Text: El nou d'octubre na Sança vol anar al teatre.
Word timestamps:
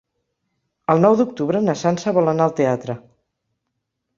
El 0.93 1.03
nou 1.03 1.17
d'octubre 1.19 1.61
na 1.67 1.75
Sança 1.83 2.15
vol 2.19 2.33
anar 2.33 2.49
al 2.49 2.57
teatre. 2.63 2.97